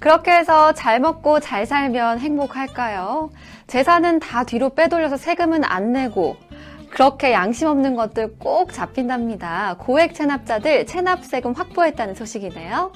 [0.00, 3.30] 그렇게 해서 잘 먹고 잘 살면 행복할까요?
[3.66, 6.36] 재산은 다 뒤로 빼돌려서 세금은 안 내고
[6.90, 9.76] 그렇게 양심 없는 것들 꼭 잡힌답니다.
[9.78, 12.92] 고액 체납자들 체납세금 확보했다는 소식이네요.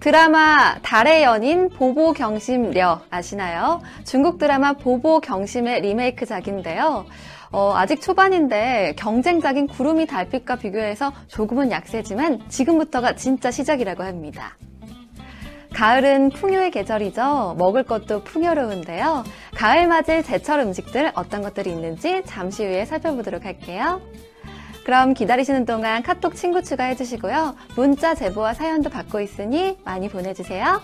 [0.00, 3.80] 드라마 달의 연인 보보 경심려 아시나요?
[4.04, 7.06] 중국 드라마 보보 경심의 리메이크작인데요.
[7.52, 14.56] 어, 아직 초반인데 경쟁작인 구름이 달빛과 비교해서 조금은 약세지만 지금부터가 진짜 시작이라고 합니다.
[15.76, 17.56] 가을은 풍요의 계절이죠.
[17.58, 19.24] 먹을 것도 풍요로운데요.
[19.54, 24.00] 가을 맞을 제철 음식들 어떤 것들이 있는지 잠시 후에 살펴보도록 할게요.
[24.86, 27.56] 그럼 기다리시는 동안 카톡 친구 추가해 주시고요.
[27.76, 30.80] 문자 제보와 사연도 받고 있으니 많이 보내주세요.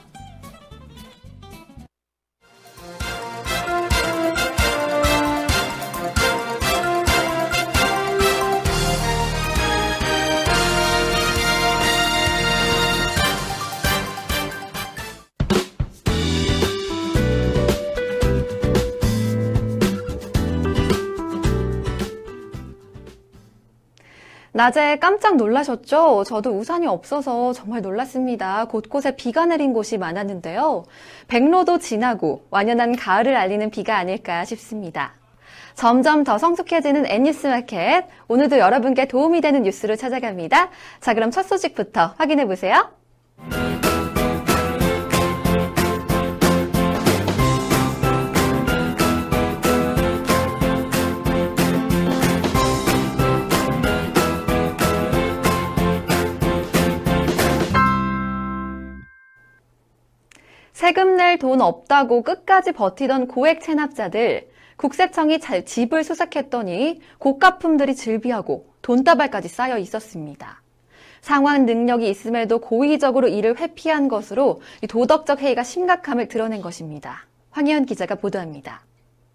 [24.63, 26.23] 낮에 깜짝 놀라셨죠?
[26.23, 28.67] 저도 우산이 없어서 정말 놀랐습니다.
[28.67, 30.85] 곳곳에 비가 내린 곳이 많았는데요.
[31.27, 35.15] 백로도 지나고 완연한 가을을 알리는 비가 아닐까 싶습니다.
[35.75, 38.05] 점점 더 성숙해지는 N뉴스 마켓.
[38.29, 40.71] 오늘도 여러분께 도움이 되는 뉴스로 찾아갑니다.
[41.01, 42.89] 자, 그럼 첫 소식부터 확인해 보세요.
[60.73, 69.79] 세금 낼 돈 없다고 끝까지 버티던 고액 체납자들, 국세청이 집을 수색했더니 고가품들이 즐비하고 돈다발까지 쌓여
[69.79, 70.63] 있었습니다.
[71.21, 77.27] 상환 능력이 있음에도 고의적으로 이를 회피한 것으로 도덕적 해이가 심각함을 드러낸 것입니다.
[77.51, 78.81] 황희연 기자가 보도합니다.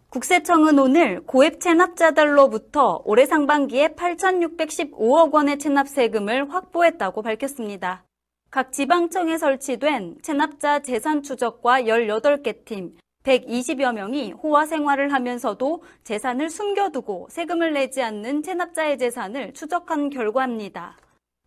[0.10, 8.07] 국세청은 오늘 고액 체납자들로부터 올해 상반기에 8,615억 원의 체납 세금을 확보했다고 밝혔습니다.
[8.50, 17.28] 각 지방청에 설치된 체납자 재산 추적과 18개 팀, 120여 명이 호화 생활을 하면서도 재산을 숨겨두고
[17.30, 20.98] 세금을 내지 않는 체납자의 재산을 추적한 결과입니다.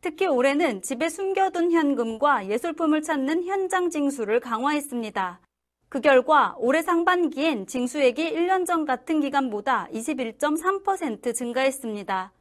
[0.03, 5.41] 특히 올해는 집에 숨겨둔 현금과 예술품을 찾는 현장 징수를 강화했습니다.
[5.89, 12.33] 그 결과 올해 상반기엔 징수액이 1년 전 같은 기간보다 21.3% 증가했습니다.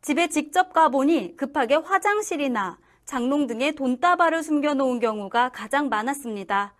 [0.00, 6.74] 집에 직접 가보니 급하게 화장실이나 장롱 등에 돈다발을 숨겨놓은 경우가 가장 많았습니다.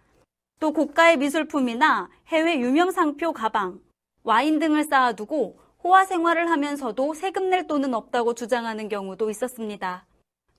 [0.61, 3.81] 또 고가의 미술품이나 해외 유명 상표 가방,
[4.25, 10.05] 와인 등을 쌓아두고 호화 생활을 하면서도 세금 낼 돈은 없다고 주장하는 경우도 있었습니다.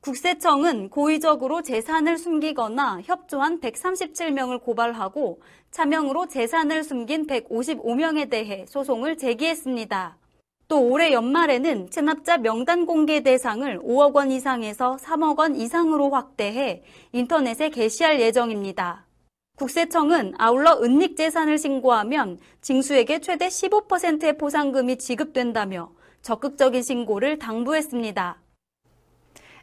[0.02, 10.18] 국세청은 고의적으로 재산을 숨기거나 협조한 137명을 고발하고 차명으로 재산을 숨긴 155명에 대해 소송을 제기했습니다.
[10.70, 17.70] 또 올해 연말에는 체납자 명단 공개 대상을 5억 원 이상에서 3억 원 이상으로 확대해 인터넷에
[17.70, 19.08] 게시할 예정입니다.
[19.58, 25.92] 국세청은 아울러 은닉 재산을 신고하면 징수에게 최대 15%의 보상금이 지급된다며
[26.22, 28.40] 적극적인 신고를 당부했습니다.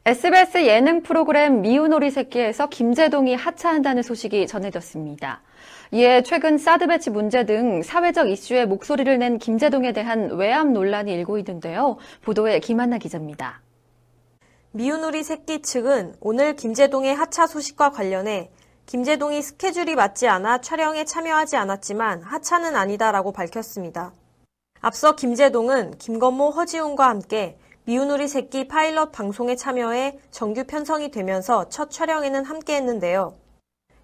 [0.06, 5.42] SBS 예능 프로그램 미운 오리 새끼에서 김재동이 하차한다는 소식이 전해졌습니다.
[5.90, 11.38] 이에 최근 사드 배치 문제 등 사회적 이슈에 목소리를 낸 김재동에 대한 외압 논란이 일고
[11.38, 11.96] 있는데요.
[12.22, 13.62] 보도에 김한나 기자입니다.
[14.70, 18.52] 미운우리 새끼 측은 오늘 김재동의 하차 소식과 관련해
[18.86, 24.12] 김재동이 스케줄이 맞지 않아 촬영에 참여하지 않았지만 하차는 아니다라고 밝혔습니다.
[24.80, 27.58] 앞서 김재동은 김건모 허지웅과 함께
[27.88, 33.36] 미운 우리 새끼 파일럿 방송에 참여해 정규 편성이 되면서 첫 촬영에는 함께 했는데요.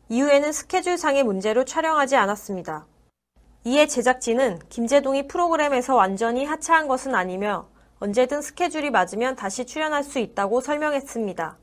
[0.08, 2.86] 이후에는 스케줄상의 문제로 촬영하지 않았습니다.
[3.64, 7.66] 이에 제작진은 김재동이 프로그램에서 완전히 하차한 것은 아니며
[7.98, 11.56] 언제든 스케줄이 맞으면 다시 출연할 수 있다고 설명했습니다.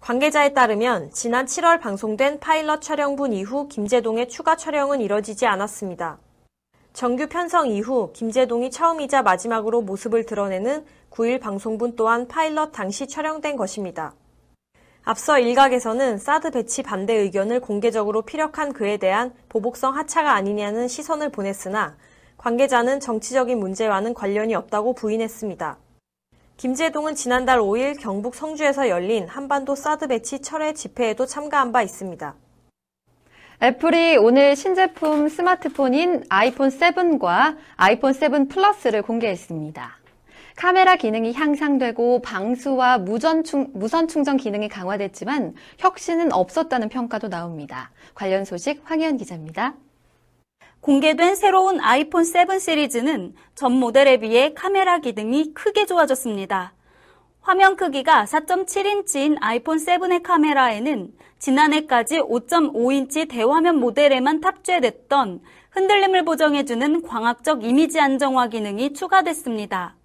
[0.00, 6.18] 관계자에 따르면 지난 7월 방송된 파일럿 촬영분 이후 김재동의 추가 촬영은 이뤄지지 않았습니다.
[6.98, 14.14] 정규 편성 이후 김재동이 처음이자 마지막으로 모습을 드러내는 9일 방송분 또한 파일럿 당시 촬영된 것입니다.
[15.04, 21.96] 앞서 일각에서는 사드 배치 반대 의견을 공개적으로 피력한 그에 대한 보복성 하차가 아니냐는 시선을 보냈으나
[22.36, 25.78] 관계자는 정치적인 문제와는 관련이 없다고 부인했습니다.
[26.56, 32.34] 김재동은 지난달 5일 경북 성주에서 열린 한반도 사드 배치 철회 집회에도 참가한 바 있습니다.
[33.60, 39.98] 애플이 오늘 신제품 스마트폰인 아이폰 7과 아이폰 7 플러스를 공개했습니다.
[40.54, 47.90] 카메라 기능이 향상되고 방수와 무전 충전 기능이 강화됐지만 혁신은 없었다는 평가도 나옵니다.
[48.14, 49.74] 관련 소식 황희연 기자입니다.
[50.80, 56.74] 공개된 새로운 아이폰 7 시리즈는 전 모델에 비해 카메라 기능이 크게 좋아졌습니다.
[57.48, 65.40] 화면 크기가 4.7인치인 아이폰 7의 카메라에는 지난해까지 5.5인치 대화면 모델에만 탑재됐던
[65.70, 69.96] 흔들림을 보정해주는 광학적 이미지 안정화 기능이 추가됐습니다.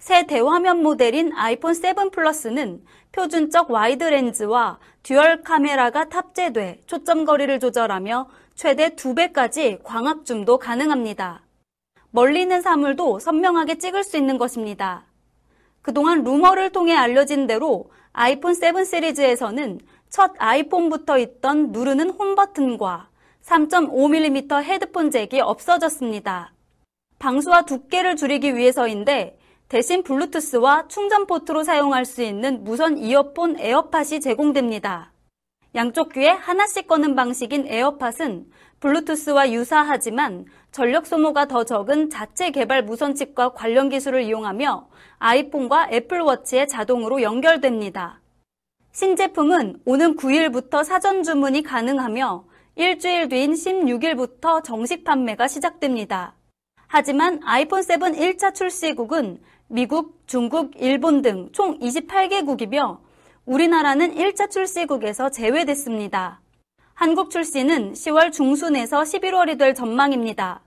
[0.00, 2.82] 새 대화면 모델인 아이폰 7 플러스는
[3.12, 11.42] 표준적 와이드 렌즈와 듀얼 카메라가 탑재돼 초점 거리를 조절하며 최대 2배까지 광학 줌도 가능합니다.
[12.10, 15.04] 멀리 있는 사물도 선명하게 찍을 수 있는 것입니다.
[15.82, 23.08] 그동안 루머를 통해 알려진 대로 아이폰 7 시리즈에서는 첫 아이폰부터 있던 누르는 홈 버튼과
[23.44, 26.52] 3.5mm 헤드폰 잭이 없어졌습니다.
[27.18, 29.38] 방수와 두께를 줄이기 위해서인데
[29.68, 35.12] 대신 블루투스와 충전 포트로 사용할 수 있는 무선 이어폰 에어팟이 제공됩니다.
[35.76, 38.46] 양쪽 귀에 하나씩 꺼는 방식인 에어팟은
[38.80, 44.88] 블루투스와 유사하지만 전력 소모가 더 적은 자체 개발 무선칩과 관련 기술을 이용하며
[45.18, 48.20] 아이폰과 애플워치에 자동으로 연결됩니다.
[48.92, 52.44] 신제품은 오는 9일부터 사전 주문이 가능하며
[52.76, 56.34] 일주일 뒤인 16일부터 정식 판매가 시작됩니다.
[56.86, 62.98] 하지만 아이폰 7 1차 출시국은 미국, 중국, 일본 등 총 28개국이며
[63.44, 66.40] 우리나라는 1차 출시국에서 제외됐습니다.
[67.00, 70.60] 한국 출시는 10월 중순에서 11월이 될 전망입니다.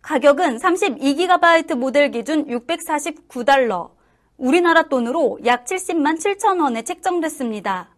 [0.00, 3.90] 가격은 32GB 모델 기준 649달러,
[4.36, 7.88] 우리나라 돈으로 약 70만 7천 원에 책정됐습니다.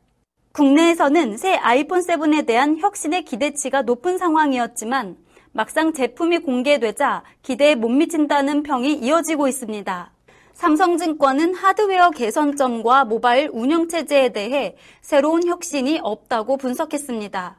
[0.52, 5.18] 국내에서는 새 아이폰 7에 대한 혁신의 기대치가 높은 상황이었지만
[5.52, 10.10] 막상 제품이 공개되자 기대에 못 미친다는 평이 이어지고 있습니다.
[10.54, 17.58] 삼성증권은 하드웨어 개선점과 모바일 운영체제에 대해 새로운 혁신이 없다고 분석했습니다.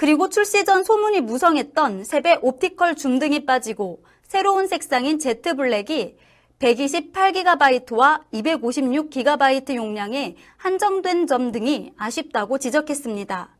[0.00, 6.16] 그리고 출시 전 소문이 무성했던 세배 옵티컬 줌 등이 빠지고 새로운 색상인 제트 블랙이
[6.58, 13.54] 128GB와 256GB 용량에 한정된 점 등이 아쉽다고 지적했습니다.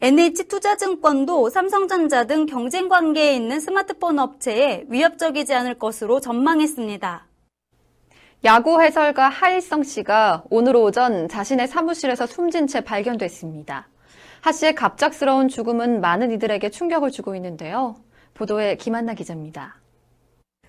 [0.00, 7.28] NH투자증권도 삼성전자 등 경쟁 관계에 있는 스마트폰 업체에 위협적이지 않을 것으로 전망했습니다.
[8.42, 13.86] 야구 해설가 하일성 씨가 오늘 오전 자신의 사무실에서 숨진 채 발견됐습니다.
[14.40, 17.96] 하 씨의 갑작스러운 죽음은 많은 이들에게 충격을 주고 있는데요.
[18.34, 19.76] 보도에 김한나 기자입니다.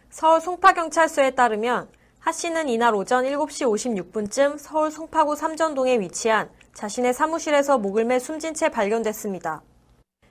[0.10, 1.88] 서울 송파경찰서에 따르면
[2.18, 8.54] 하 씨는 이날 오전 7시 56분쯤 서울 송파구 삼전동에 위치한 자신의 사무실에서 목을 매 숨진
[8.56, 9.62] 채 발견됐습니다.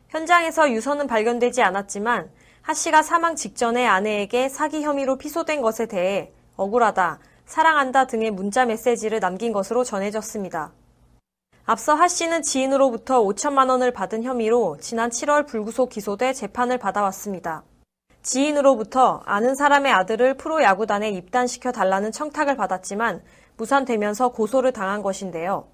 [0.09, 2.31] 현장에서 유서는 발견되지 않았지만
[2.63, 9.21] 하 씨가 사망 직전에 아내에게 사기 혐의로 피소된 것에 대해 억울하다, 사랑한다 등의 문자 메시지를
[9.21, 10.73] 남긴 것으로 전해졌습니다.
[11.71, 17.63] 앞서 하 씨는 지인으로부터 5천만 원을 받은 혐의로 지난 7월 불구속 기소돼 재판을 받아왔습니다.
[18.23, 23.21] 지인으로부터 아는 사람의 아들을 프로야구단에 입단시켜 달라는 청탁을 받았지만
[23.59, 25.69] 무산되면서 고소를 당한 것인데요.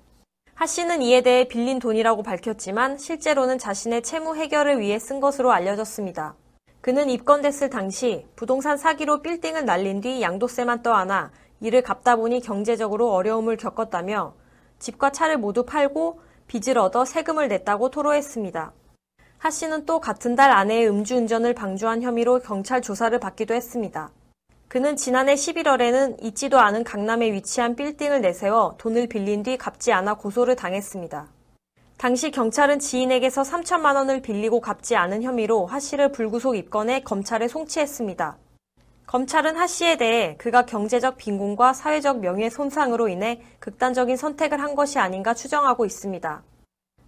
[0.56, 6.34] 하 씨는 이에 대해 빌린 돈이라고 밝혔지만 실제로는 자신의 채무 해결을 위해 쓴 것으로 알려졌습니다.
[6.80, 11.30] 그는 입건됐을 당시 부동산 사기로 빌딩을 날린 뒤 양도세만 떠안아
[11.60, 14.34] 이를 갚다 보니 경제적으로 어려움을 겪었다며
[14.84, 18.72] 집과 차를 모두 팔고 빚을 얻어 세금을 냈다고 토로했습니다.
[19.38, 24.10] 하 씨는 또 같은 달 아내의 음주운전을 방조한 혐의로 경찰 조사를 받기도 했습니다.
[24.68, 30.54] 그는 지난해 11월에는 있지도 않은 강남에 위치한 빌딩을 내세워 돈을 빌린 뒤 갚지 않아 고소를
[30.54, 31.28] 당했습니다.
[31.96, 38.36] 당시 경찰은 지인에게서 3천만 원을 빌리고 갚지 않은 혐의로 하 씨를 불구속 입건해 검찰에 송치했습니다.
[39.06, 44.98] 검찰은 하 씨에 대해 그가 경제적 빈곤과 사회적 명예 손상으로 인해 극단적인 선택을 한 것이
[44.98, 46.42] 아닌가 추정하고 있습니다.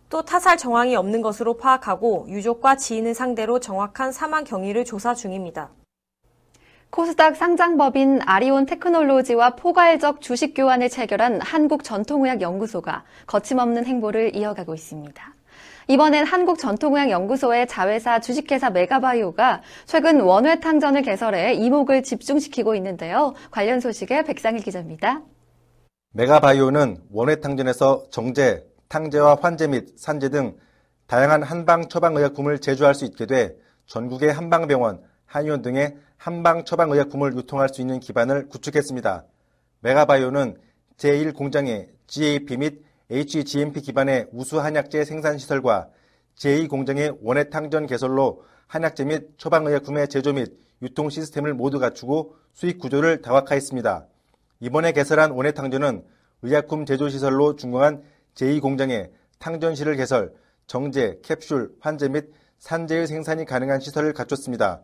[0.08, 5.70] 또 타살 정황이 없는 것으로 파악하고 유족과 지인을 상대로 정확한 사망 경위를 조사 중입니다.
[6.90, 15.35] 코스닥 상장법인 아리온 테크놀로지와 포괄적 주식 교환을 체결한 한국전통의학연구소가 거침없는 행보를 이어가고 있습니다.
[15.88, 23.34] 이번엔 한국전통의학연구소의 자회사 주식회사 메가바이오가 최근 원회탕전을 개설해 이목을 집중시키고 있는데요.
[23.52, 25.22] 관련 소식에 백상일 기자입니다.
[26.14, 30.56] 메가바이오는 원회탕전에서 정제, 탕제와 환제 및 산제 등
[31.06, 33.54] 다양한 한방 처방의약품을 제조할 수 있게 돼
[33.86, 39.24] 전국의 한방병원, 한의원 등의 한방 처방의약품을 유통할 수 있는 기반을 구축했습니다.
[39.80, 40.56] 메가바이오는
[40.96, 45.88] 제1공장의 GAP 및 HGMP 기반의 우수 한약재 생산 시설과
[46.36, 54.06] 제2공장의 원해탕전 개설로 한약재 및 처방의약품의 제조 및 유통 시스템을 모두 갖추고 수익 구조를 다각화했습니다.
[54.60, 56.04] 이번에 개설한 원해탕전은
[56.42, 58.02] 의약품 제조시설로 준공한
[58.34, 60.34] 제2공장에 탕전실을 개설,
[60.66, 64.82] 정제, 캡슐, 환제 및 산재의 생산이 가능한 시설을 갖췄습니다.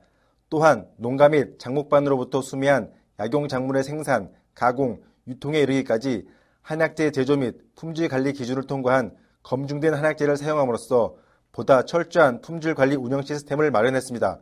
[0.49, 6.27] 또한 농가 및 장목반으로부터 수미한 약용 작물의 생산, 가공, 유통에 이르기까지
[6.63, 11.17] 한약재 제조 및 품질 관리 기준을 통과한 검증된 한약재를 사용함으로써
[11.51, 14.39] 보다 철저한 품질 관리 운영 시스템을 마련했습니다.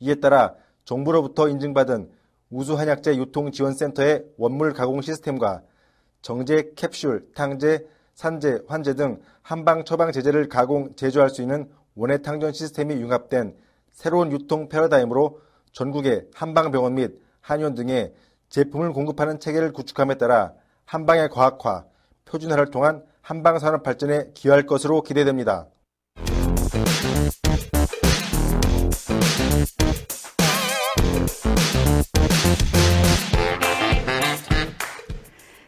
[0.00, 2.10] 이에 따라 정부로부터 인증받은
[2.50, 5.62] 우수 한약재 유통 지원센터의 원물 가공 시스템과
[6.22, 12.52] 정제, 캡슐, 탕제, 산제, 환제 등 한방 처방 제제를 가공, 제조할 수 있는 원예 탕전
[12.52, 13.54] 시스템이 융합된
[13.92, 15.40] 새로운 유통 패러다임으로
[15.72, 18.12] 전국의 한방병원 및 한의원 등에
[18.48, 20.54] 제품을 공급하는 체계를 구축함에 따라
[20.90, 21.84] 한방의 과학화,
[22.24, 25.68] 표준화를 통한 한방 산업 발전에 기여할 것으로 기대됩니다.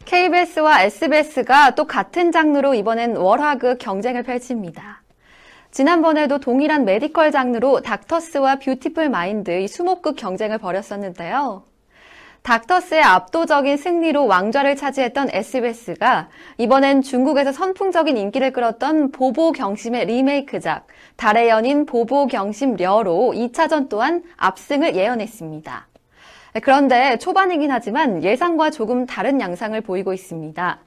[0.04, 5.04] KBS와 SBS가 또 같은 장르로 이번엔 월화극 경쟁을 펼칩니다.
[5.70, 11.71] 지난번에도 동일한 메디컬 장르로 닥터스와 뷰티풀 마인드 이 수목극 경쟁을 벌였었는데요.
[12.42, 21.48] 닥터스의 압도적인 승리로 왕좌를 차지했던 SBS가 이번엔 중국에서 선풍적인 인기를 끌었던 보보 경심의 리메이크작 달의
[21.48, 25.86] 연인 보보 경심 려로 2차전 또한 압승을 예언했습니다.
[26.62, 30.78] 그런데 초반이긴 하지만 예상과 조금 다른 양상을 보이고 있습니다.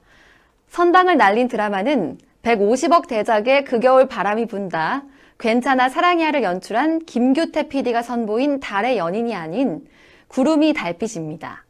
[0.68, 5.04] 선방을 날린 드라마는 150억 대작의 그 겨울 바람이 분다.
[5.38, 9.86] 괜찮아 사랑이야를 연출한 김규태 PD가 선보인 달의 연인이 아닌
[10.28, 11.64] 구르미 달빛입니다.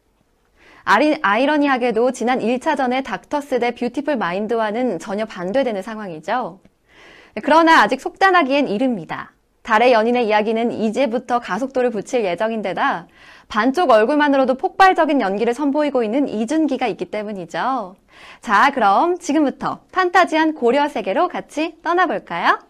[0.84, 6.60] 아리, 아이러니하게도 지난 1차전의 닥터스 대 뷰티풀 마인드와는 전혀 반대되는 상황이죠.
[7.42, 9.32] 그러나 아직 속단하기엔 이릅니다.
[9.62, 13.08] 달의 연인의 이야기는 이제부터 가속도를 붙일 예정인데다
[13.48, 17.96] 반쪽 얼굴만으로도 폭발적인 연기를 선보이고 있는 이준기가 있기 때문이죠.
[18.40, 22.60] 자, 그럼 지금부터 판타지한 고려 세계로 같이 떠나볼까요?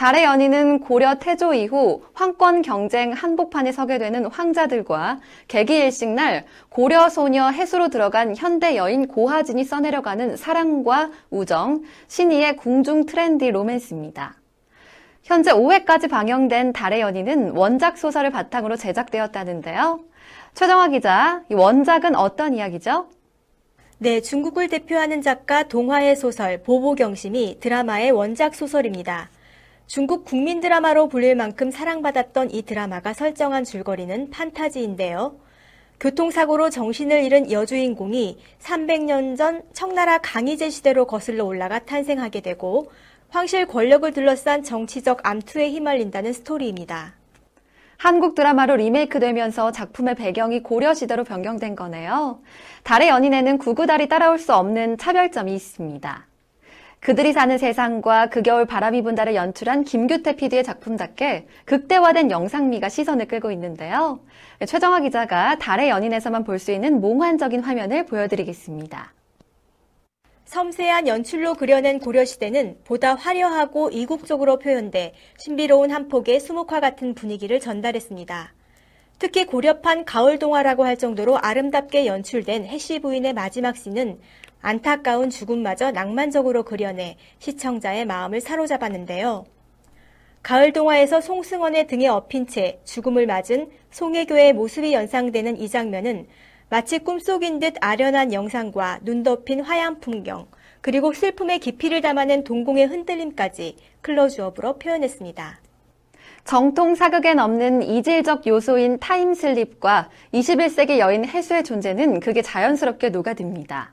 [0.00, 7.50] 달의 연인은 고려 태조 이후 황권 경쟁 한복판에 서게 되는 황자들과 개기일식 날 고려 소녀
[7.50, 14.36] 해수로 들어간 현대 여인 고하진이 써내려가는 사랑과 우정, 신의의 궁중 트렌디 로맨스입니다.
[15.22, 20.00] 현재 5회까지 방영된 달의 연인은 원작 소설을 바탕으로 제작되었다는데요.
[20.54, 23.10] 최정화 기자, 이 원작은 어떤 이야기죠?
[23.98, 29.28] 네, 중국을 대표하는 작가 동화의 소설 보보경심이 드라마의 원작 소설입니다.
[29.90, 35.34] 중국 국민 드라마로 불릴 만큼 사랑받았던 이 드라마가 설정한 줄거리는 판타지인데요.
[35.98, 42.92] 교통사고로 정신을 잃은 여주인공이 300년 전 청나라 강희제 시대로 거슬러 올라가 탄생하게 되고
[43.30, 47.16] 황실 권력을 둘러싼 정치적 암투에 휘말린다는 스토리입니다.
[47.96, 52.40] 한국 드라마로 리메이크되면서 작품의 배경이 고려시대로 변경된 거네요.
[52.84, 56.29] 달의 연인에는 구구달이 따라올 수 없는 차별점이 있습니다.
[57.00, 63.50] 그들이 사는 세상과 그 겨울 바람이 분다를 연출한 김규태 PD의 작품답게 극대화된 영상미가 시선을 끌고
[63.52, 64.20] 있는데요.
[64.66, 69.14] 최정화 기자가 달의 연인에서만 볼 수 있는 몽환적인 화면을 보여드리겠습니다.
[70.44, 78.52] 섬세한 연출로 그려낸 고려시대는 보다 화려하고 이국적으로 표현돼 신비로운 한 폭의 수묵화 같은 분위기를 전달했습니다.
[79.18, 84.18] 특히 고려판 가을 동화라고 할 정도로 아름답게 연출된 해시 부인의 마지막 씬은
[84.60, 89.46] 안타까운 죽음마저 낭만적으로 그려내 시청자의 마음을 사로잡았는데요.
[90.42, 96.26] 가을 동화에서 송승헌의 등에 엎인 채 죽음을 맞은 송혜교의 모습이 연상되는 이 장면은
[96.70, 100.46] 마치 꿈속인 듯 아련한 영상과 눈 덮인 화양 풍경,
[100.80, 105.60] 그리고 슬픔의 깊이를 담아낸 동공의 흔들림까지 클로즈업으로 표현했습니다.
[106.44, 113.92] 정통 사극엔 없는 이질적 요소인 타임슬립과 21세기 여인 해수의 존재는 그게 자연스럽게 녹아듭니다.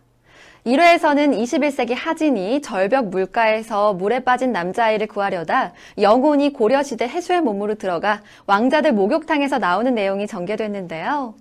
[0.68, 8.92] 1회에서는 21세기 하진이 절벽 물가에서 물에 빠진 남자아이를 구하려다 영혼이 고려시대 해수의 몸으로 들어가 왕자들
[8.92, 11.36] 목욕탕에서 나오는 내용이 전개됐는데요.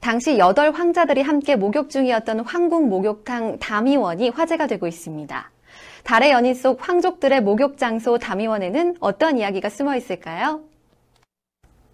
[0.00, 5.50] 당시 8 황자들이 함께 목욕 중이었던 황궁 목욕탕 다미원이 화제가 되고 있습니다.
[6.04, 10.62] 달의 연인 속 황족들의 목욕 장소 다미원에는 어떤 이야기가 숨어 있을까요?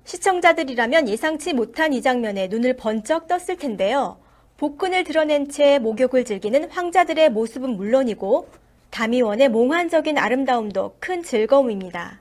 [0.04, 4.18] 시청자들이라면 예상치 못한 이 장면에 눈을 번쩍 떴을 텐데요.
[4.58, 8.48] 복근을 드러낸 채 목욕을 즐기는 황자들의 모습은 물론이고
[8.90, 12.20] 다미원의 몽환적인 아름다움도 큰 즐거움입니다.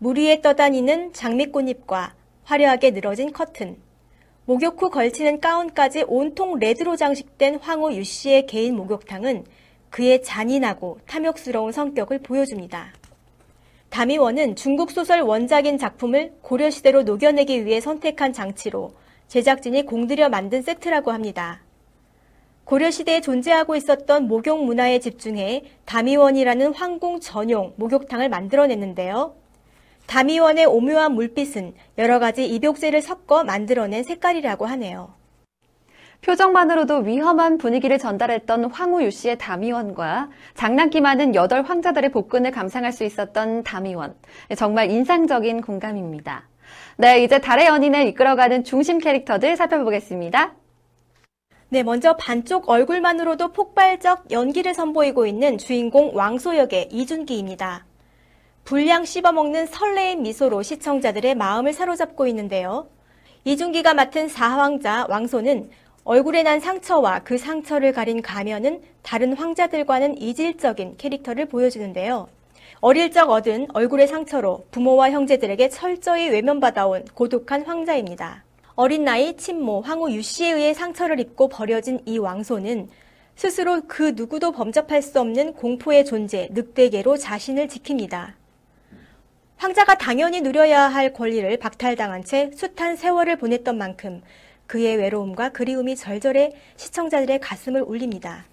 [0.00, 3.76] 물 위에 떠다니는 장미꽃잎과 화려하게 늘어진 커튼,
[4.46, 9.44] 목욕 후 걸치는 가운까지 온통 레드로 장식된 황후 유 씨의 개인 목욕탕은
[9.90, 12.92] 그의 잔인하고 탐욕스러운 성격을 보여줍니다.
[13.90, 18.92] 다미원은 중국 소설 원작인 작품을 고려시대로 녹여내기 위해 선택한 장치로
[19.28, 21.60] 제작진이 공들여 만든 세트라고 합니다.
[22.64, 29.34] 고려시대에 존재하고 있었던 목욕 문화에 집중해 다미원이라는 황궁 전용 목욕탕을 만들어냈는데요.
[30.06, 35.12] 다미원의 오묘한 물빛은 여러 가지 입욕제를 섞어 만들어낸 색깔이라고 하네요.
[36.22, 43.04] 표정만으로도 위험한 분위기를 전달했던 황후 유 씨의 다미원과 장난기 많은 여덟 황자들의 복근을 감상할 수
[43.04, 44.14] 있었던 다미원.
[44.56, 46.48] 정말 인상적인 공감입니다.
[47.00, 50.54] 네, 이제 달의 연인을 이끌어가는 중심 캐릭터들 살펴보겠습니다.
[51.68, 57.86] 네, 먼저 반쪽 얼굴만으로도 폭발적 연기를 선보이고 있는 주인공 왕소 역의 이준기입니다.
[58.64, 62.88] 불량 씹어먹는 설레임 미소로 시청자들의 마음을 사로잡고 있는데요.
[63.44, 65.70] 이준기가 맡은 사황자 왕소는
[66.02, 72.28] 얼굴에 난 상처와 그 상처를 가린 가면은 다른 황자들과는 이질적인 캐릭터를 보여주는데요.
[72.80, 78.44] 어릴 적 얻은 얼굴의 상처로 부모와 형제들에게 철저히 외면받아온 고독한 황자입니다.
[78.76, 82.88] 어린 나이 친모 황후 유씨에 의해 상처를 입고 버려진 이 왕소는
[83.34, 88.34] 스스로 그 누구도 범접할 수 없는 공포의 존재 늑대계로 자신을 지킵니다.
[89.56, 94.22] 황자가 당연히 누려야 할 권리를 박탈당한 채 숱한 세월을 보냈던 만큼
[94.68, 98.44] 그의 외로움과 그리움이 절절해 시청자들의 가슴을 울립니다.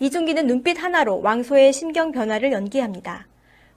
[0.00, 3.29] 이중기는 눈빛 하나로 왕소의 심경 변화를 연기합니다.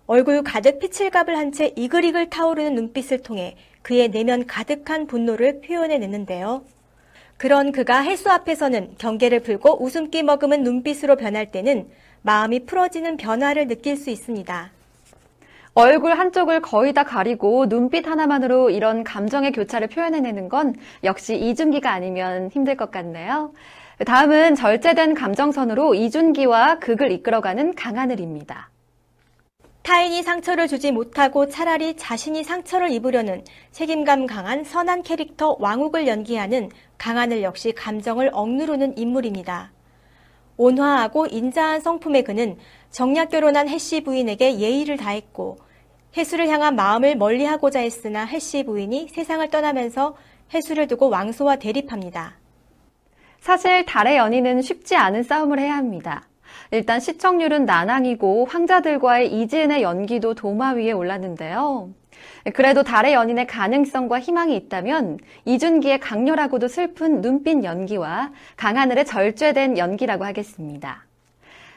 [0.06, 6.64] 얼굴 가득 피칠갑을 한 채 이글이글 타오르는 눈빛을 통해 그의 내면 가득한 분노를 표현해내는데요.
[7.38, 11.88] 그런 그가 헬수 앞에서는 경계를 풀고 웃음기 머금은 눈빛으로 변할 때는
[12.22, 14.72] 마음이 풀어지는 변화를 느낄 수 있습니다.
[15.76, 22.50] 얼굴 한쪽을 거의 다 가리고 눈빛 하나만으로 이런 감정의 교차를 표현해내는 건 역시 이준기가 아니면
[22.50, 23.54] 힘들 것 같네요.
[24.06, 28.73] 다음은 절제된 감정선으로 이준기와 극을 이끌어가는 강하늘입니다.
[29.84, 37.44] 타인이 상처를 주지 못하고 차라리 자신이 상처를 입으려는 책임감 강한 선한 캐릭터 왕욱을 연기하는 강하늘
[37.44, 39.74] 역시 감정을 억누르는 인물입니다.
[40.56, 42.58] 온화하고 인자한 성품의 그는
[42.92, 45.58] 정략 결혼한 해씨 부인에게 예의를 다했고
[46.16, 50.16] 해수를 향한 마음을 멀리하고자 했으나 해씨 부인이 세상을 떠나면서
[50.54, 52.38] 해수를 두고 왕소와 대립합니다.
[53.42, 56.30] 사실 달의 연인은 쉽지 않은 싸움을 해야 합니다.
[56.72, 61.90] 일단 시청률은 난항이고 황자들과의 이지은의 연기도 도마 위에 올랐는데요.
[62.54, 71.06] 그래도 달의 연인의 가능성과 희망이 있다면 이준기의 강렬하고도 슬픈 눈빛 연기와 강하늘의 절제된 연기라고 하겠습니다.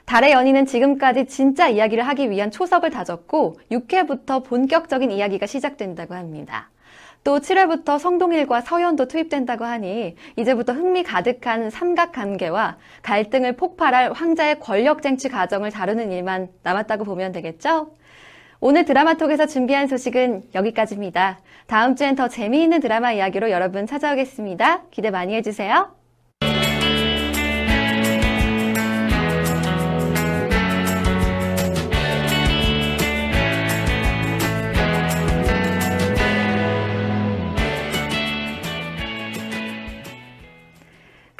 [0.06, 6.70] 달의 연인은 지금까지 진짜 이야기를 하기 위한 초석을 다졌고 6회부터 본격적인 이야기가 시작된다고 합니다.
[7.26, 15.28] 또 7회부터 성동일과 서연도 투입된다고 하니 이제부터 흥미 가득한 삼각관계와 갈등을 폭발할 황자의 권력 쟁취
[15.28, 17.90] 과정을 다루는 일만 남았다고 보면 되겠죠?
[18.60, 21.40] 오늘 드라마톡에서 준비한 소식은 여기까지입니다.
[21.66, 24.84] 다음 주엔 더 재미있는 드라마 이야기로 여러분 찾아오겠습니다.
[24.92, 26.05] 기대 많이 해주세요.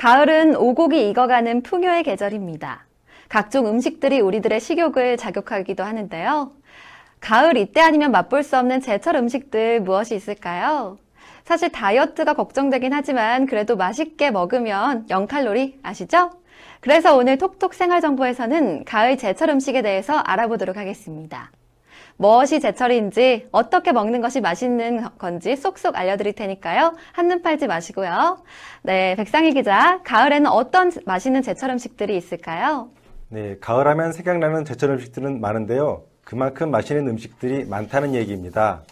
[0.07, 2.87] 가을은 오곡이 익어가는 풍요의 계절입니다.
[3.29, 6.53] 각종 음식들이 우리들의 식욕을 자극하기도 하는데요.
[7.19, 10.97] 가을 이때 아니면 맛볼 수 없는 제철 음식들 무엇이 있을까요?
[11.45, 16.31] 사실 다이어트가 걱정되긴 하지만 그래도 맛있게 먹으면 0칼로리 아시죠?
[16.79, 21.51] 그래서 오늘 톡톡 생활정보에서는 가을 제철 음식에 대해서 알아보도록 하겠습니다.
[22.19, 26.95] 무엇이 제철인지 어떻게 먹는 것이 맛있는 건지 쏙쏙 알려드릴 테니까요.
[27.13, 28.43] 한눈 팔지 마시고요.
[28.83, 32.91] 네, 백상희 기자, 가을에는 어떤 맛있는 제철 음식들이 있을까요?
[33.29, 36.05] 네, 가을하면 생각나는 제철 음식들은 많은데요.
[36.25, 38.83] 그만큼 맛있는 음식들이 많다는 얘기입니다.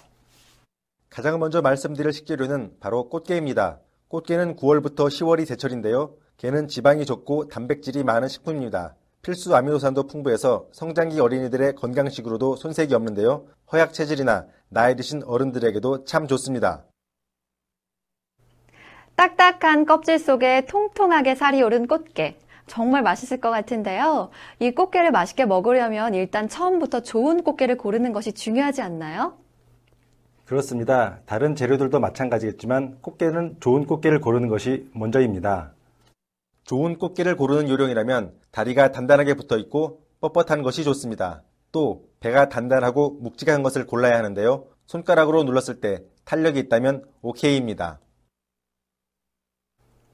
[1.08, 3.78] 가장 먼저 말씀드릴 식재료는 바로 꽃게입니다.
[4.08, 6.14] 꽃게는 9월부터 10월이 제철인데요.
[6.36, 8.96] 게는 지방이 적고 단백질이 많은 식품입니다.
[9.24, 13.46] 필수 아미노산도 풍부해서 성장기 어린이들의 건강식으로도 손색이 없는데요.
[13.72, 16.84] 허약 체질이나 나이 드신 어른들에게도 참 좋습니다.
[19.16, 22.38] 딱딱한 껍질 속에 통통하게 살이 오른 꽃게.
[22.66, 24.30] 정말 맛있을 것 같은데요.
[24.58, 29.38] 이 꽃게를 맛있게 먹으려면 일단 처음부터 좋은 꽃게를 고르는 것이 중요하지 않나요?
[30.44, 31.20] 그렇습니다.
[31.24, 35.72] 다른 재료들도 마찬가지겠지만 꽃게는 좋은 꽃게를 고르는 것이 먼저입니다.
[36.64, 41.42] 좋은 꽃게를 고르는 요령이라면 다리가 단단하게 붙어 있고 뻣뻣한 것이 좋습니다.
[41.72, 44.66] 또 배가 단단하고 묵직한 것을 골라야 하는데요.
[44.86, 47.98] 손가락으로 눌렀을 때 탄력이 있다면 오케이입니다.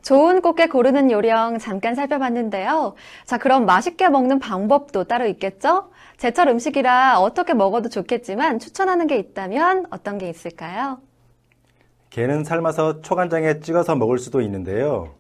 [0.01, 2.95] 좋은 꽃게 고르는 요령 잠깐 살펴봤는데요.
[3.27, 5.91] 자, 그럼 맛있게 먹는 방법도 따로 있겠죠?
[6.17, 11.03] 제철 음식이라 어떻게 먹어도 좋겠지만 추천하는 게 있다면 어떤 게 있을까요?
[12.09, 15.20] 게는 삶아서 초간장에 찍어서 먹을 수도 있는데요.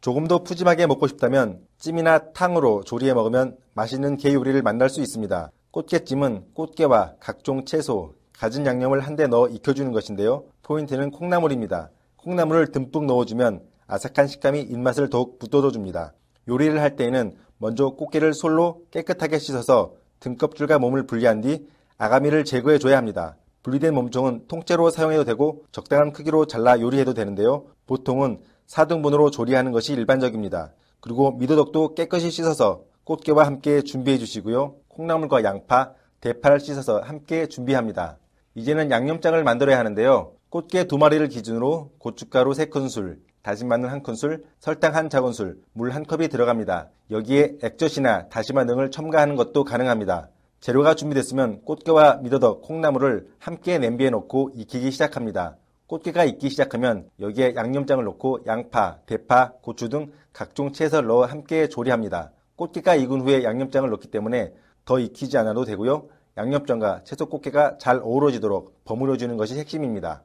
[0.00, 5.50] 조금 더 푸짐하게 먹고 싶다면 찜이나 탕으로 조리해 먹으면 맛있는 게 요리를 만날 수 있습니다.
[5.72, 10.44] 꽃게찜은 꽃게와 각종 채소, 갖은 양념을 한데 넣어 익혀주는 것인데요.
[10.62, 11.90] 포인트는 콩나물입니다.
[12.16, 16.14] 콩나물을 듬뿍 넣어주면 아삭한 식감이 입맛을 더욱 붙돋워줍니다.
[16.46, 23.36] 요리를 할 때에는 먼저 꽃게를 솔로 깨끗하게 씻어서 등껍질과 몸을 분리한 뒤 아가미를 제거해줘야 합니다.
[23.64, 27.66] 분리된 몸통은 통째로 사용해도 되고 적당한 크기로 잘라 요리해도 되는데요.
[27.86, 30.72] 보통은 4등분으로 조리하는 것이 일반적입니다.
[31.00, 34.74] 그리고 미더덕도 깨끗이 씻어서 꽃게와 함께 준비해 주시고요.
[34.88, 38.18] 콩나물과 양파, 대파를 씻어서 함께 준비합니다.
[38.54, 40.32] 이제는 양념장을 만들어야 하는데요.
[40.50, 46.88] 꽃게 두 마리를 기준으로 고춧가루 3큰술, 다진 마늘 1큰술, 설탕 1작은술, 물 1컵이 들어갑니다.
[47.10, 50.28] 여기에 액젓이나 다시마 등을 첨가하는 것도 가능합니다.
[50.60, 55.56] 재료가 준비됐으면 꽃게와 미더덕, 콩나물을 함께 냄비에 넣고 익히기 시작합니다.
[55.88, 62.30] 꽃게가 익기 시작하면 여기에 양념장을 넣고 양파, 대파, 고추 등 각종 채소를 넣어 함께 조리합니다.
[62.56, 64.52] 꽃게가 익은 후에 양념장을 넣기 때문에
[64.84, 66.08] 더 익히지 않아도 되고요.
[66.36, 70.22] 양념장과 채소 꽃게가 잘 어우러지도록 버무려주는 것이 핵심입니다.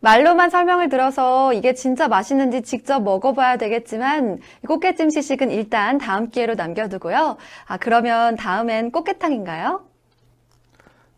[0.00, 7.36] 말로만 설명을 들어서 이게 진짜 맛있는지 직접 먹어봐야 되겠지만 꽃게찜 시식은 일단 다음 기회로 남겨두고요.
[7.66, 9.84] 아 그러면 다음엔 꽃게탕인가요?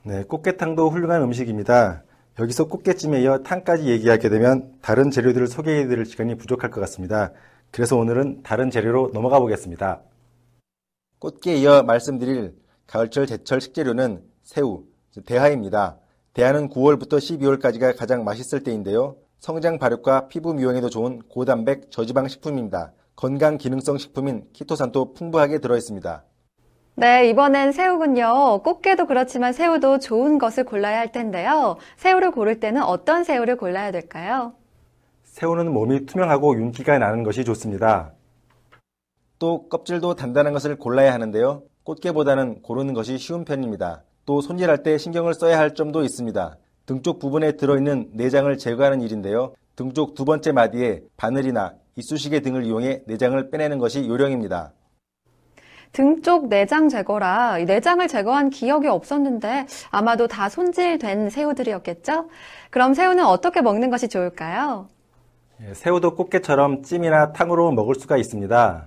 [0.03, 2.03] 네, 꽃게탕도 훌륭한 음식입니다.
[2.39, 7.33] 여기서 꽃게찜에 이어 탕까지 얘기하게 되면 다른 재료들을 소개해 드릴 시간이 부족할 것 같습니다.
[7.71, 10.01] 그래서 오늘은 다른 재료로 넘어가 보겠습니다.
[11.19, 12.55] 꽃게에 이어 말씀드릴
[12.87, 14.85] 가을철 제철 식재료는 새우,
[15.27, 15.99] 대하입니다.
[16.33, 19.17] 대하는 9월부터 12월까지가 가장 맛있을 때인데요.
[19.39, 22.93] 성장 발육과 피부 미용에도 좋은 고단백 저지방 식품입니다.
[23.17, 26.25] 건강 기능성 식품인 키토산도 풍부하게 들어있습니다.
[27.01, 28.61] 네, 이번엔 새우군요.
[28.63, 31.79] 꽃게도 그렇지만 새우도 좋은 것을 골라야 할 텐데요.
[31.97, 34.53] 새우를 고를 때는 어떤 새우를 골라야 될까요?
[35.23, 38.13] 새우는 몸이 투명하고 윤기가 나는 것이 좋습니다.
[39.39, 41.63] 또 껍질도 단단한 것을 골라야 하는데요.
[41.85, 44.03] 꽃게보다는 고르는 것이 쉬운 편입니다.
[44.27, 46.59] 또 손질할 때 신경을 써야 할 점도 있습니다.
[46.85, 49.55] 등쪽 부분에 들어있는 내장을 제거하는 일인데요.
[49.75, 54.75] 등쪽 두 번째 마디에 바늘이나 이쑤시개 등을 이용해 내장을 빼내는 것이 요령입니다.
[55.93, 62.29] 등 쪽 내장 제거라 내장을 제거한 기억이 없었는데 아마도 다 손질된 새우들이었겠죠?
[62.71, 64.89] 그럼 새우는 어떻게 먹는 것이 좋을까요?
[65.63, 68.87] 예, 새우도 꽃게처럼 찜이나 탕으로 먹을 수가 있습니다.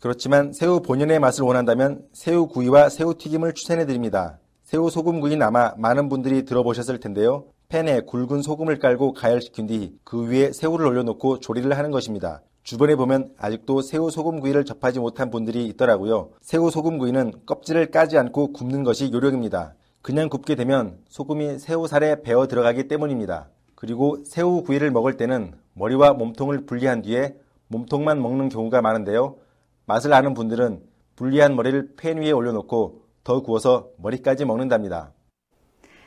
[0.00, 4.38] 그렇지만 새우 본연의 맛을 원한다면 새우 구이와 새우 튀김을 추천해 드립니다.
[4.64, 7.44] 새우 소금구이는 아마 많은 분들이 들어보셨을 텐데요.
[7.68, 12.42] 팬에 굵은 소금을 깔고 가열시킨 뒤 그 위에 새우를 올려놓고 조리를 하는 것입니다.
[12.64, 16.30] 주변에 보면 아직도 새우 소금구이를 접하지 못한 분들이 있더라고요.
[16.40, 19.74] 새우 소금구이는 껍질을 까지 않고 굽는 것이 요령입니다.
[20.00, 23.50] 그냥 굽게 되면 소금이 새우살에 배어 들어가기 때문입니다.
[23.74, 27.36] 그리고 새우구이를 먹을 때는 머리와 몸통을 분리한 뒤에
[27.68, 29.36] 몸통만 먹는 경우가 많은데요.
[29.84, 30.82] 맛을 아는 분들은
[31.16, 35.12] 분리한 머리를 팬 위에 올려놓고 더 구워서 머리까지 먹는답니다.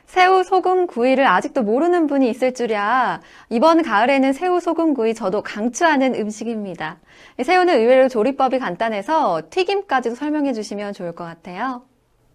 [0.08, 3.20] 새우 소금 구이를 아직도 모르는 분이 있을 줄이야.
[3.50, 6.98] 이번 가을에는 새우 소금 구이 저도 강추하는 음식입니다.
[7.44, 11.82] 새우는 의외로 조리법이 간단해서 튀김까지도 설명해 주시면 좋을 것 같아요.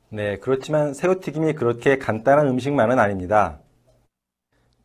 [0.10, 3.60] 네, 그렇지만 새우튀김이 그렇게 간단한 음식만은 아닙니다.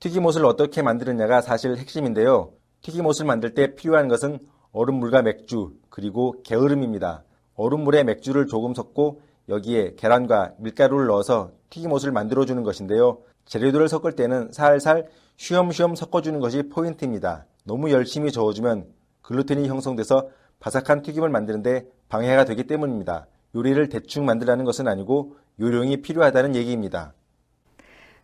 [0.00, 2.52] 튀김옷을 어떻게 만드느냐가 사실 핵심인데요.
[2.80, 4.38] 튀김옷을 만들 때 필요한 것은
[4.72, 7.22] 얼음물과 맥주, 그리고 게으름입니다.
[7.54, 9.20] 얼음물에 맥주를 조금 섞고
[9.50, 13.18] 여기에 계란과 밀가루를 넣어서 튀김옷을 만들어주는 것인데요.
[13.46, 17.46] 재료들을 섞을 때는 살살 쉬엄쉬엄 섞어주는 것이 포인트입니다.
[17.64, 18.86] 너무 열심히 저어주면
[19.22, 20.28] 글루텐이 형성돼서
[20.60, 23.26] 바삭한 튀김을 만드는데 방해가 되기 때문입니다.
[23.54, 27.14] 요리를 대충 만들라는 것은 아니고 요령이 필요하다는 얘기입니다.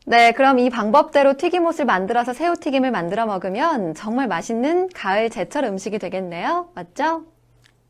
[0.07, 6.69] 네, 그럼 이 방법대로 튀김옷을 만들어서 새우튀김을 만들어 먹으면 정말 맛있는 가을 제철 음식이 되겠네요.
[6.75, 7.25] 맞죠?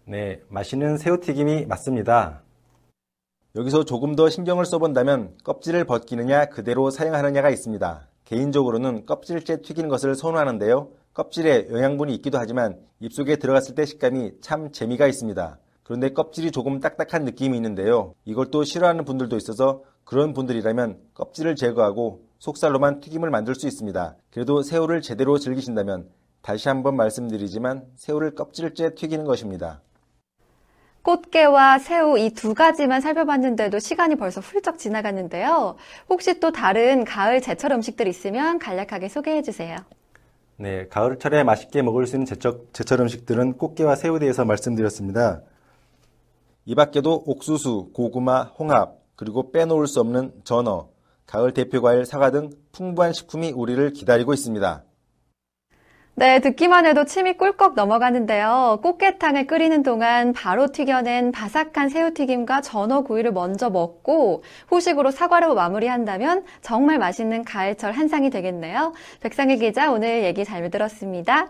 [0.04, 2.43] 네, 맛있는 새우튀김이 맞습니다.
[3.56, 8.08] 여기서 조금 더 신경을 써본다면 껍질을 벗기느냐 그대로 사용하느냐가 있습니다.
[8.24, 10.88] 개인적으로는 껍질째 튀기는 것을 선호하는데요.
[11.12, 15.58] 껍질에 영양분이 있기도 하지만 입속에 들어갔을 때 식감이 참 재미가 있습니다.
[15.84, 18.14] 그런데 껍질이 조금 딱딱한 느낌이 있는데요.
[18.24, 24.16] 이걸 또 싫어하는 분들도 있어서 그런 분들이라면 껍질을 제거하고 속살로만 튀김을 만들 수 있습니다.
[24.32, 26.08] 그래도 새우를 제대로 즐기신다면
[26.42, 29.80] 다시 한번 말씀드리지만 새우를 껍질째 튀기는 것입니다.
[31.04, 35.76] 꽃게와 새우 이 두 가지만 살펴봤는데도 시간이 벌써 훌쩍 지나갔는데요.
[36.08, 39.76] 혹시 또 다른 가을 제철 음식들 있으면 간략하게 소개해 주세요.
[40.56, 45.42] 네, 가을철에 맛있게 먹을 수 있는 제철, 제철 음식들은 꽃게와 새우에 대해서 말씀드렸습니다.
[46.64, 50.88] 이 밖에도 옥수수, 고구마, 홍합, 그리고 빼놓을 수 없는 전어,
[51.26, 54.84] 가을 대표 과일 사과 등 풍부한 식품이 우리를 기다리고 있습니다.
[56.16, 58.78] 네, 듣기만 해도 침이 꿀꺽 넘어가는데요.
[58.84, 67.42] 꽃게탕을 끓이는 동안 바로 튀겨낸 바삭한 새우튀김과 전어구이를 먼저 먹고 후식으로 사과로 마무리한다면 정말 맛있는
[67.42, 68.92] 가을철 한상이 되겠네요.
[69.22, 71.48] 백상일 기자 오늘 얘기 잘 들었습니다.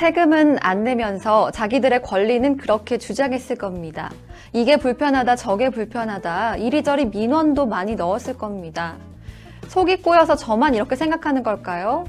[0.00, 4.10] 세금은 안 내면서 자기들의 권리는 그렇게 주장했을 겁니다.
[4.54, 8.96] 이게 불편하다, 저게 불편하다, 이리저리 민원도 많이 넣었을 겁니다.
[9.68, 12.06] 속이 꼬여서 저만 이렇게 생각하는 걸까요?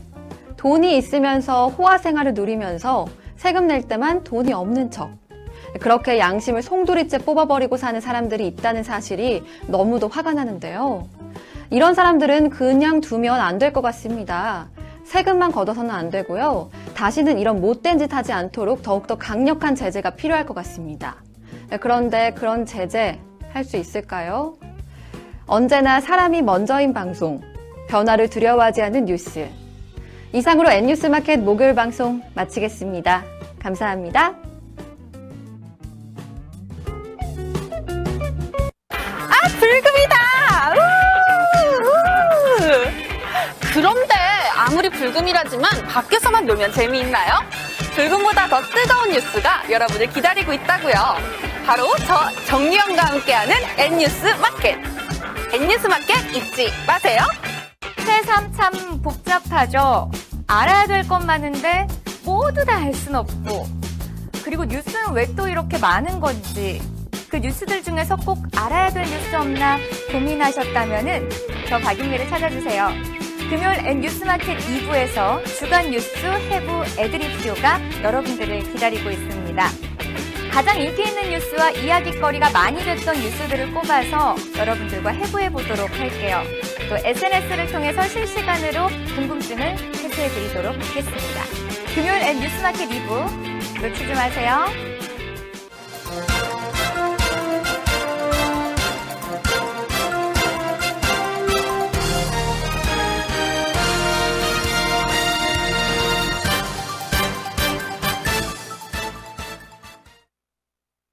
[0.56, 5.10] 돈이 있으면서 호화 생활을 누리면서 세금 낼 때만 돈이 없는 척.
[5.82, 11.10] 그렇게 양심을 송두리째 뽑아버리고 사는 사람들이 있다는 사실이 너무도 화가 나는데요.
[11.70, 14.70] 이런 사람들은 그냥 두면 안 될 것 같습니다.
[15.12, 16.70] 세금만 걷어서는 안 되고요.
[16.96, 21.18] 다시는 이런 못된 짓 하지 않도록 더욱더 강력한 제재가 필요할 것 같습니다.
[21.82, 23.20] 그런데 그런 제재
[23.52, 24.56] 할 수 있을까요?
[25.48, 27.42] 언제나 사람이 먼저인 방송,
[27.90, 29.50] 변화를 두려워하지 않는 뉴스.
[30.32, 33.26] 이상으로 N뉴스 마켓 목요일 방송 마치겠습니다.
[33.60, 34.51] 감사합니다.
[44.72, 47.34] 아무리 불금이라지만 밖에서만 놀면 재미있나요?
[47.94, 50.94] 불금보다 더 뜨거운 뉴스가 여러분을 기다리고 있다고요.
[51.66, 54.78] 바로 저 정리영과 함께하는 N뉴스 마켓.
[55.54, 57.20] N뉴스 마켓 잊지 마세요.
[57.98, 60.10] 새삼 참 복잡하죠.
[60.48, 61.86] 알아야 될 것 많은데
[62.24, 63.68] 모두 다 알 순 없고
[64.46, 66.82] 그리고 뉴스는 왜 또 이렇게 많은 건지
[67.30, 69.78] 그 뉴스들 중에서 꼭 알아야 될 뉴스 없나
[70.12, 71.30] 고민하셨다면은
[71.68, 73.11] 저 박윤미를 찾아주세요.
[73.52, 79.68] 금요일 N 뉴스마켓 2부에서 주간 뉴스 해부 애드립쇼가 여러분들을 기다리고 있습니다.
[80.54, 86.44] 가장 인기 있는 뉴스와 이야기거리가 많이 됐던 뉴스들을 꼽아서 여러분들과 해부해 보도록 할게요.
[86.88, 91.44] 또 SNS를 통해서 실시간으로 궁금증을 해소해 드리도록 하겠습니다.
[91.94, 94.91] 금요일 N 뉴스마켓 2부 놓치지 마세요.